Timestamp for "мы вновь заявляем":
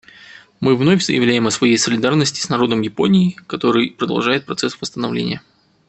0.61-1.45